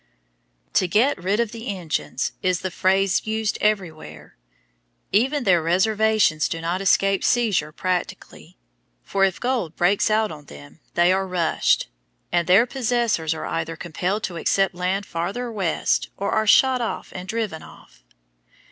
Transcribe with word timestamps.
"To 0.73 0.87
get 0.87 1.21
rid 1.23 1.39
of 1.39 1.51
the 1.51 1.67
Injuns" 1.67 2.31
is 2.41 2.61
the 2.61 2.71
phrase 2.71 3.27
used 3.27 3.59
everywhere. 3.61 4.35
Even 5.11 5.43
their 5.43 5.61
"reservations" 5.61 6.49
do 6.49 6.59
not 6.59 6.81
escape 6.81 7.23
seizure 7.23 7.71
practically; 7.71 8.57
for 9.03 9.23
if 9.25 9.39
gold 9.39 9.75
"breaks 9.75 10.09
out" 10.09 10.31
on 10.31 10.45
them 10.45 10.79
they 10.95 11.13
are 11.13 11.27
"rushed," 11.27 11.87
and 12.31 12.47
their 12.47 12.65
possessors 12.65 13.35
are 13.35 13.45
either 13.45 13.75
compelled 13.75 14.23
to 14.23 14.37
accept 14.37 14.73
land 14.73 15.05
farther 15.05 15.51
west 15.51 16.09
or 16.17 16.31
are 16.31 16.47
shot 16.47 16.81
off 16.81 17.13
and 17.15 17.27
driven 17.29 17.61
off. 17.61 18.03